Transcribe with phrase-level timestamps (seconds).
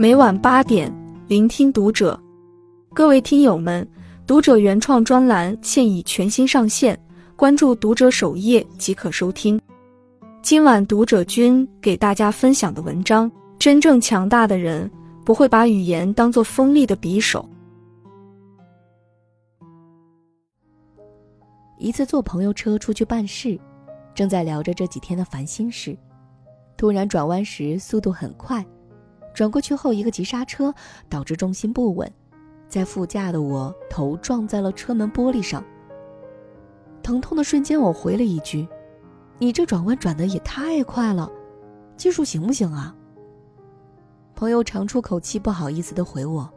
[0.00, 0.88] 每晚八点，
[1.26, 2.16] 聆听读者。
[2.94, 3.84] 各位听友们，
[4.28, 6.96] 读者原创专栏现已全新上线，
[7.34, 9.60] 关注读者首页即可收听。
[10.40, 14.88] 今晚读者君给大家分享的文章：真正强大的人
[15.24, 17.44] 不会把语言当做锋利的匕首。
[21.76, 23.58] 一次坐朋友车出去办事，
[24.14, 25.98] 正在聊着这几天的烦心事。
[26.76, 28.64] 突然转弯时速度很快，
[29.38, 30.74] 转过去后一个急刹车，
[31.08, 32.12] 导致重心不稳，
[32.68, 35.64] 在副驾的我头撞在了车门玻璃上。
[37.04, 38.66] 疼痛的瞬间，我回了一句
[39.38, 41.30] ：“你这转弯转的也太快了，
[41.96, 42.92] 技术行不行啊？”
[44.34, 46.52] 朋友长出口气，不好意思的回我：“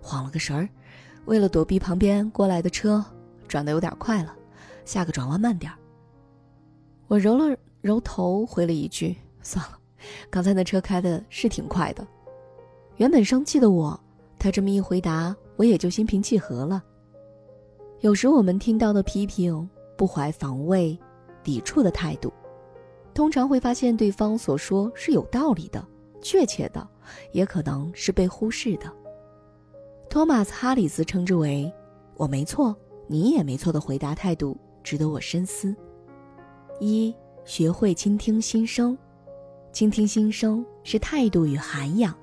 [0.00, 0.66] 晃了个神儿，
[1.26, 3.04] 为了躲避旁边过来的车，
[3.46, 4.34] 转的有点快了，
[4.86, 5.76] 下个转弯慢点儿。”
[7.06, 9.14] 我揉了揉头，回了一句。
[9.42, 9.78] 算了，
[10.30, 12.06] 刚才那车开的是挺快的。
[12.96, 13.98] 原本生气的我，
[14.38, 16.82] 他这么一回答，我也就心平气和了。
[18.00, 20.96] 有时我们听到的批评，不怀防卫、
[21.42, 22.32] 抵触的态度，
[23.14, 25.84] 通常会发现对方所说是有道理的、
[26.20, 26.86] 确切的，
[27.32, 28.92] 也可能是被忽视的。
[30.10, 31.72] 托马斯·哈里斯称之为
[32.16, 32.76] “我没错，
[33.08, 35.74] 你也没错”的回答态度，值得我深思。
[36.78, 37.12] 一，
[37.44, 38.96] 学会倾听心声。
[39.74, 42.14] 倾听心声是态度与涵养。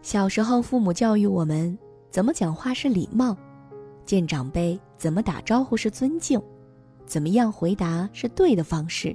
[0.00, 3.36] 小时候，父母教育我们怎么讲话是礼貌，
[4.06, 6.40] 见长辈怎么打招呼是尊敬，
[7.04, 9.14] 怎么样回答是对的方式。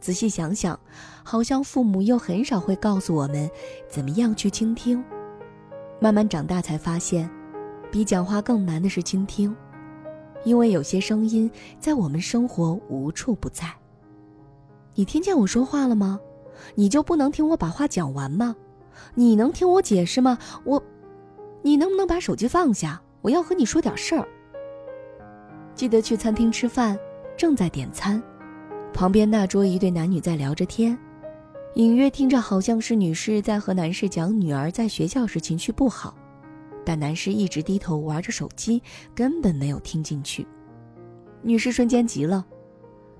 [0.00, 0.80] 仔细想想，
[1.22, 3.50] 好像父母又很少会告诉我们
[3.86, 5.04] 怎么样去倾听。
[6.00, 7.28] 慢慢长大才发现，
[7.92, 9.54] 比讲话更难的是倾听，
[10.44, 13.70] 因为有些声音在我们生活无处不在。
[14.94, 16.18] 你听见我说话了吗？
[16.74, 18.54] 你就不能听我把话讲完吗？
[19.14, 20.38] 你能听我解释吗？
[20.64, 20.82] 我，
[21.62, 23.00] 你能不能把手机放下？
[23.22, 24.26] 我要和你说点事儿。
[25.74, 26.98] 记得去餐厅吃饭，
[27.36, 28.22] 正在点餐，
[28.92, 30.98] 旁边那桌一对男女在聊着天，
[31.74, 36.16] 隐约听着好像是女士在和男士讲女儿在学校时情绪不好，
[36.84, 38.82] 但男士一直低头玩着手机，
[39.14, 40.46] 根本没有听进去。
[41.42, 42.44] 女士瞬间急了：“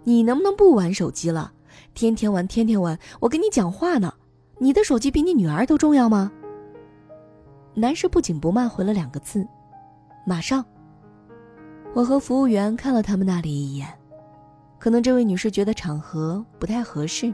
[0.03, 1.53] 你能不能不玩手机了？”
[1.95, 4.12] 天天玩，天天玩，我跟你讲话呢，
[4.59, 6.33] 你的手机比你女儿都重要吗？
[7.75, 9.47] 男士不紧不慢回了两个字
[10.27, 10.65] ：“马上。”
[11.95, 13.89] 我和服务员看了他们那里一眼，
[14.79, 17.33] 可能这位女士觉得场合不太合适，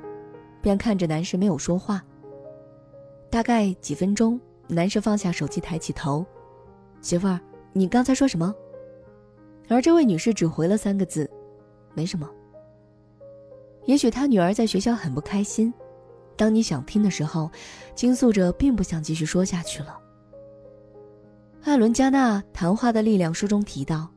[0.60, 2.02] 便看着男士没有说话。
[3.30, 6.24] 大概几分钟，男士放下手机，抬起头
[7.00, 7.40] ：“媳妇儿，
[7.72, 8.54] 你刚才说什么？”
[9.68, 11.28] 而这位女士只回了三个字
[11.94, 12.30] ：“没什么。”
[13.86, 15.72] 也许他女儿在学校很不开心，
[16.36, 17.50] 当你想听的时候，
[17.94, 19.98] 倾诉者并不想继续说下去了。
[21.62, 24.08] 艾伦·加纳《谈话的力量》书中提到，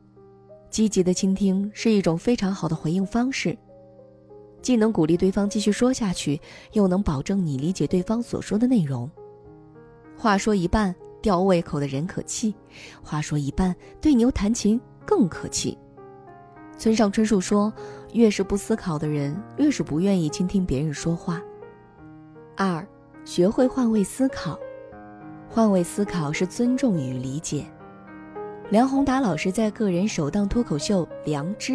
[0.70, 3.56] 积极的倾听是一种非常好的回应方式，
[4.60, 6.40] 既能鼓励对方继续说下去，
[6.72, 9.10] 又能保证你理解对方所说的内容。
[10.16, 12.54] 话说一半吊胃口的人可气，
[13.02, 15.78] 话说一半对牛弹琴更可气。
[16.78, 17.70] 村上春树说。
[18.14, 21.42] 越是不思考的人，越是不愿意倾听别人说话。
[22.56, 22.82] 二，
[23.22, 24.58] 学会换位思考。
[25.46, 27.66] 换位思考是尊重与理解。
[28.70, 31.72] 梁宏达老师在个人首档脱口秀《良知》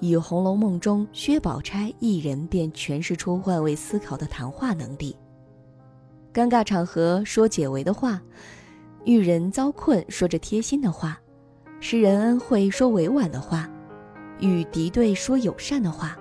[0.00, 5.14] 以《红楼梦》中薛宝钗一人便诠释出换位思考的谈话能力。
[6.32, 8.22] 尴尬场合说解围的话，
[9.04, 11.20] 遇人遭困说着贴心的话，
[11.78, 13.68] 施人恩惠说委婉的话。
[14.40, 16.16] 与敌对说友善的话，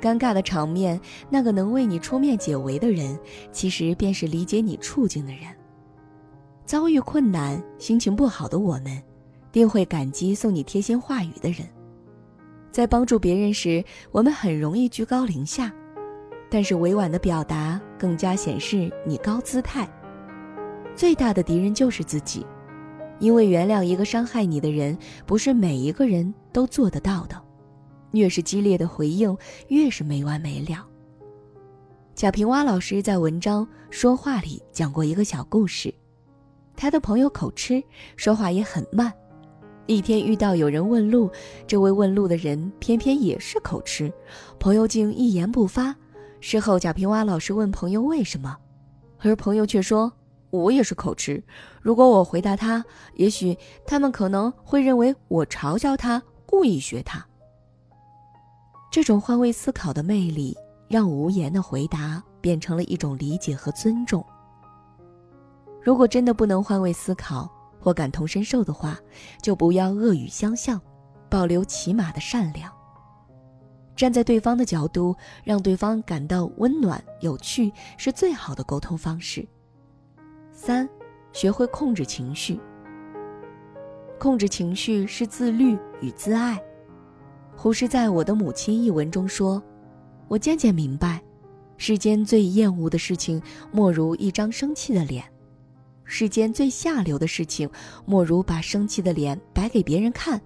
[0.00, 3.18] 尴尬的场面，那个能为你出面解围的人，
[3.50, 5.42] 其实便是理解你处境的人。
[6.64, 9.02] 遭遇困难、心情不好的我们，
[9.52, 11.66] 定会感激送你贴心话语的人。
[12.70, 15.72] 在帮助别人时，我们很容易居高临下，
[16.50, 19.88] 但是委婉的表达更加显示你高姿态。
[20.94, 22.46] 最大的敌人就是自己。
[23.18, 27.40] 因为原谅一个伤害你的人，不是每一个人都做得到的。
[28.12, 29.36] 越是激烈的回应，
[29.68, 30.86] 越是没完没了。
[32.14, 35.92] 贾平凹老师在文章《说话》里讲过一个小故事：
[36.76, 37.82] 他的朋友口吃，
[38.16, 39.12] 说话也很慢。
[39.86, 41.28] 一天遇到有人问路，
[41.66, 44.12] 这位问路的人偏偏也是口吃，
[44.60, 45.94] 朋友竟一言不发。
[46.40, 48.56] 事后，贾平凹老师问朋友为什么，
[49.18, 50.12] 而朋友却说。
[50.62, 51.42] 我也是口吃，
[51.82, 52.84] 如果我回答他，
[53.14, 53.56] 也许
[53.86, 57.24] 他们可能会认为我嘲笑他，故意学他。
[58.90, 60.56] 这种换位思考的魅力，
[60.88, 64.24] 让无言的回答变成了一种理解和尊重。
[65.82, 68.96] 如果真的不能换位思考或感同身受的话，
[69.42, 70.80] 就不要恶语相向，
[71.28, 72.72] 保留起码的善良。
[73.96, 79.46] 站在对方的角度，让对方感到温暖、有趣，是最好的沟通方式。
[80.56, 80.88] 三，
[81.32, 82.58] 学会控制情绪。
[84.20, 86.62] 控制情绪是自律与自爱。
[87.56, 89.60] 胡适在我的母亲一文中说
[90.28, 91.20] ：“我渐渐明白，
[91.76, 93.42] 世间最厌恶的事情，
[93.72, 95.24] 莫如一张生气的脸；
[96.04, 97.68] 世间最下流的事情，
[98.06, 100.40] 莫如把生气的脸摆给别人看，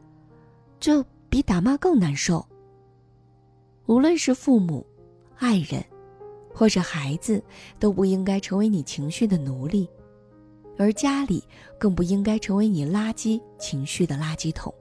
[0.80, 2.44] 这比打骂更难受。”
[3.84, 4.84] 无论是父母、
[5.36, 5.84] 爱人，
[6.54, 7.42] 或是孩子，
[7.78, 9.88] 都不应该成为你情绪的奴隶，
[10.78, 11.42] 而家里
[11.76, 14.72] 更不应该成为你垃圾情绪的垃圾桶。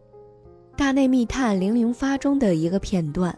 [0.78, 3.36] 《大内密探零零发》中的一个片段，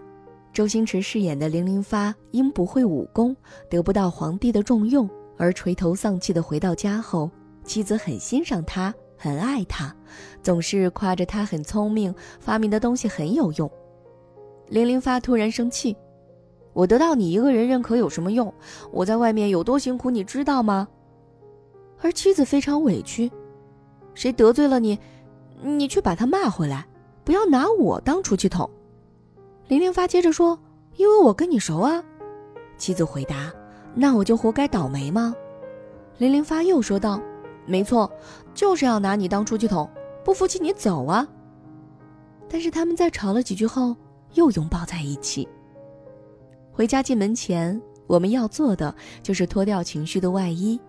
[0.52, 3.34] 周星驰饰演的零零发因不会武功，
[3.70, 7.32] 得不到皇帝的重用，而垂头丧气的回到家后，
[7.64, 9.96] 妻子很欣赏他，很爱他，
[10.44, 13.72] 总是夸着他很聪明，发明的东西很有用。
[14.68, 15.96] 零零发突然生气
[16.74, 18.54] ：“我得到你一个人认可有什么用？
[18.92, 20.90] 我在外面有多辛苦，你知道吗？”
[22.02, 23.32] 而妻子非常委屈
[24.14, 24.98] ：“谁得罪了你，
[25.62, 26.86] 你去把他骂回来，
[27.24, 28.70] 不要拿我当出气筒。”
[29.68, 30.60] 零零发接着说
[30.98, 32.04] ：“因为我跟你熟啊。”
[32.78, 33.52] 妻子回答
[33.94, 35.36] ：“那我就活该倒霉吗？”
[36.18, 37.22] 零零发又说道
[37.66, 38.12] ：“没错，
[38.54, 39.90] 就是要拿你当出气筒，
[40.24, 41.28] 不服气你走啊。”
[42.50, 43.96] 但是他们在吵了几句后。
[44.36, 45.50] 又拥抱在一起。
[46.72, 48.94] 回家进门前，我们要做的
[49.24, 50.80] 就是脱掉情绪的外衣。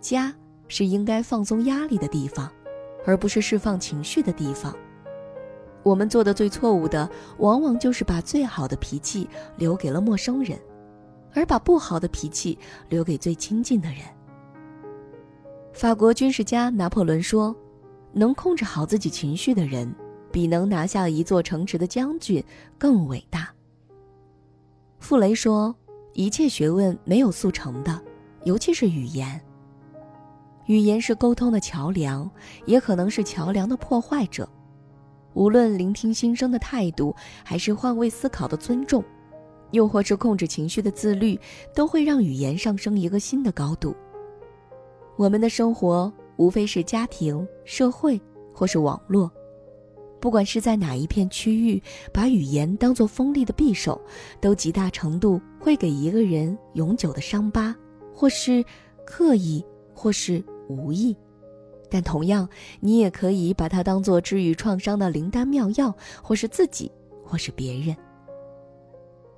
[0.00, 0.34] 家
[0.68, 2.50] 是应该放松压力的地方，
[3.06, 4.74] 而不是释放情绪的地方。
[5.82, 7.08] 我们做的最错误的，
[7.38, 10.58] 往往就是把最好的脾气留给了陌生人，
[11.32, 12.58] 而把不好的脾气
[12.88, 13.98] 留给最亲近的人。
[15.72, 17.54] 法国军事家拿破仑说
[18.12, 19.92] ：“能控制好自己情绪的人。”
[20.32, 22.40] 比能拿下一座城池的将军
[22.78, 23.52] 更伟大。
[25.00, 25.74] 傅雷说
[26.14, 28.00] ：“一切学问没有速成的，
[28.44, 29.40] 尤其是语言。
[30.70, 32.30] 语言是沟通的桥梁，
[32.64, 34.48] 也可能是桥梁的破坏者。
[35.34, 37.12] 无论聆听心声的态度，
[37.44, 39.02] 还是换位思考的尊重，
[39.72, 41.36] 又或是控制情绪的自律，
[41.74, 43.92] 都会让语言上升一个新的高度。
[45.16, 48.20] 我们的生活无非是家庭、社会，
[48.54, 49.28] 或是网络。”
[50.22, 51.82] 不管是在哪一片区域，
[52.12, 54.00] 把语言当作锋利的匕首，
[54.40, 57.74] 都极大程度会给一个人永久的伤疤，
[58.14, 58.64] 或是
[59.04, 60.40] 刻意，或是
[60.70, 61.16] 无意。
[61.90, 66.90] 但同样，你也可以把它当作治愈创伤的灵丹妙药，或是自己，
[67.24, 67.96] 或是别人。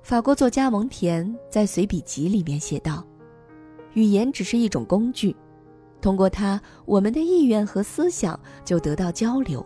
[0.03, 3.03] 法国作家蒙田在随笔集里面写道
[3.95, 5.35] ：“语言只是一种工具，
[6.01, 9.65] 通过它，我们的意愿和思想就得到交流。”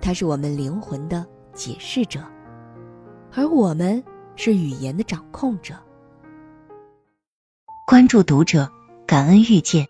[0.00, 2.20] 它是我们灵魂的解释者，
[3.32, 4.02] 而我们
[4.36, 5.74] 是语言的掌控者。
[7.86, 8.70] 关注读者，
[9.06, 9.86] 感恩遇见。